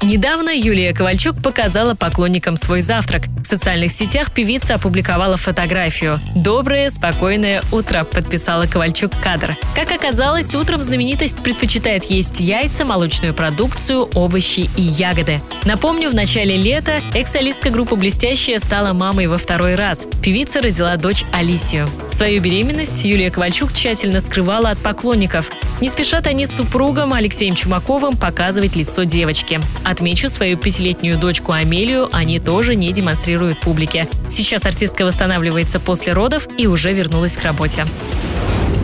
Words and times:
Недавно 0.00 0.50
Юлия 0.50 0.94
Ковальчук 0.94 1.42
показала 1.42 1.94
поклонникам 1.94 2.56
свой 2.56 2.82
завтрак. 2.82 3.24
В 3.42 3.46
социальных 3.46 3.90
сетях 3.90 4.32
певица 4.32 4.74
опубликовала 4.74 5.36
фотографию. 5.36 6.20
«Доброе, 6.36 6.90
спокойное 6.90 7.62
утро»,— 7.72 8.04
подписала 8.12 8.66
Ковальчук 8.66 9.10
кадр. 9.22 9.56
Как 9.74 9.90
оказалось, 9.90 10.54
утром 10.54 10.82
знаменитость 10.82 11.38
предпочитает 11.38 12.04
есть 12.04 12.38
яйца, 12.38 12.84
молочную 12.84 13.34
продукцию, 13.34 14.08
овощи 14.14 14.70
и 14.76 14.82
ягоды. 14.82 15.40
Напомню, 15.64 16.10
в 16.10 16.14
начале 16.14 16.56
лета 16.56 17.00
экс-солистка 17.14 17.70
группы 17.70 17.96
«Блестящая» 17.96 18.60
стала 18.60 18.92
мамой 18.92 19.26
во 19.26 19.36
второй 19.38 19.74
раз. 19.74 20.06
Певица 20.22 20.60
родила 20.60 20.96
дочь 20.96 21.24
Алисию. 21.32 21.88
Свою 22.18 22.42
беременность 22.42 23.04
Юлия 23.04 23.30
Ковальчук 23.30 23.72
тщательно 23.72 24.20
скрывала 24.20 24.70
от 24.70 24.78
поклонников. 24.78 25.52
Не 25.80 25.88
спешат 25.88 26.26
они 26.26 26.46
с 26.46 26.56
супругом 26.56 27.12
Алексеем 27.12 27.54
Чумаковым 27.54 28.16
показывать 28.16 28.74
лицо 28.74 29.04
девочки. 29.04 29.60
Отмечу, 29.84 30.28
свою 30.28 30.56
пятилетнюю 30.56 31.16
дочку 31.16 31.52
Амелию 31.52 32.08
они 32.10 32.40
тоже 32.40 32.74
не 32.74 32.92
демонстрируют 32.92 33.60
публике. 33.60 34.08
Сейчас 34.28 34.66
артистка 34.66 35.04
восстанавливается 35.04 35.78
после 35.78 36.12
родов 36.12 36.48
и 36.58 36.66
уже 36.66 36.92
вернулась 36.92 37.36
к 37.36 37.44
работе. 37.44 37.86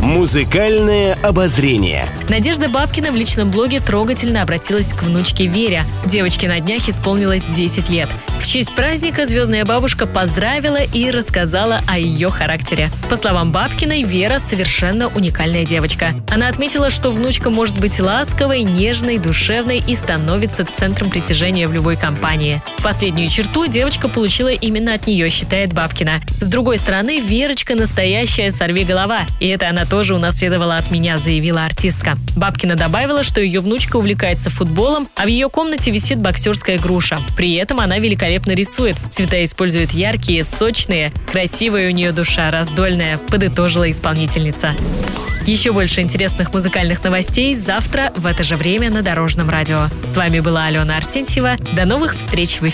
Музыкальное 0.00 1.18
обозрение. 1.22 2.08
Надежда 2.28 2.68
Бабкина 2.68 3.12
в 3.12 3.16
личном 3.16 3.50
блоге 3.50 3.80
трогательно 3.80 4.42
обратилась 4.42 4.92
к 4.92 5.02
внучке 5.02 5.46
Вере. 5.46 5.82
Девочке 6.06 6.48
на 6.48 6.60
днях 6.60 6.88
исполнилось 6.88 7.44
10 7.44 7.88
лет. 7.90 8.08
В 8.38 8.46
честь 8.46 8.74
праздника 8.74 9.26
звездная 9.26 9.64
бабушка 9.64 10.06
поздравила 10.06 10.82
и 10.82 11.10
рассказала 11.10 11.80
о 11.88 11.98
ее 11.98 12.28
характере. 12.28 12.90
По 13.08 13.16
словам 13.16 13.52
Бабкиной, 13.52 14.02
Вера 14.02 14.38
совершенно 14.38 15.08
уникальная 15.08 15.64
девочка. 15.64 16.14
Она 16.30 16.48
отметила, 16.48 16.90
что 16.90 17.10
внучка 17.10 17.50
может 17.50 17.80
быть 17.80 17.98
ласковой, 18.00 18.62
нежной, 18.62 19.18
душевной 19.18 19.82
и 19.86 19.94
становится 19.94 20.66
центром 20.66 21.10
притяжения 21.10 21.68
в 21.68 21.72
любой 21.72 21.96
компании. 21.96 22.62
Последнюю 22.84 23.30
черту 23.30 23.66
девочка 23.66 24.08
получила 24.10 24.48
именно 24.48 24.92
от 24.92 25.06
нее, 25.06 25.30
считает 25.30 25.72
Бабкина. 25.72 26.20
С 26.38 26.46
другой 26.46 26.76
стороны, 26.76 27.18
Верочка 27.18 27.74
настоящая 27.74 28.50
сорвиголова, 28.50 29.20
и 29.40 29.48
это 29.48 29.70
она 29.70 29.86
тоже 29.86 30.14
унаследовала 30.14 30.76
от 30.76 30.90
меня, 30.90 31.16
заявила 31.16 31.64
артистка. 31.64 32.18
Бабкина 32.36 32.74
добавила, 32.74 33.22
что 33.22 33.40
ее 33.40 33.60
внучка 33.60 33.96
увлекается 33.96 34.50
футболом, 34.50 35.08
а 35.16 35.24
в 35.24 35.28
ее 35.28 35.48
комнате 35.48 35.90
висит 35.90 36.18
боксерская 36.18 36.78
груша. 36.78 37.20
При 37.38 37.54
этом 37.54 37.80
она 37.80 37.98
великолепно 37.98 38.52
рисует. 38.52 38.96
Цвета 39.10 39.42
использует 39.42 39.92
яркие, 39.92 40.44
сочные. 40.44 41.10
Красивая 41.32 41.88
у 41.88 41.92
нее 41.92 42.12
душа, 42.12 42.50
раздольная, 42.50 43.16
подытожила 43.16 43.90
исполнительница. 43.90 44.74
Еще 45.46 45.72
больше 45.72 46.00
интересных 46.00 46.54
музыкальных 46.54 47.04
новостей 47.04 47.54
завтра 47.54 48.12
в 48.16 48.24
это 48.24 48.42
же 48.42 48.56
время 48.56 48.90
на 48.90 49.02
Дорожном 49.02 49.50
радио. 49.50 49.88
С 50.02 50.16
вами 50.16 50.40
была 50.40 50.64
Алена 50.66 50.96
Арсентьева. 50.96 51.56
До 51.72 51.84
новых 51.84 52.14
встреч 52.14 52.60
в 52.60 52.68
эфире. 52.68 52.73